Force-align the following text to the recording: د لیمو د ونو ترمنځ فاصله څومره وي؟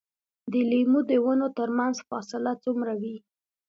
د 0.51 0.53
لیمو 0.69 0.99
د 1.09 1.11
ونو 1.25 1.47
ترمنځ 1.57 1.95
فاصله 2.07 2.51
څومره 2.63 2.93
وي؟ 3.01 3.15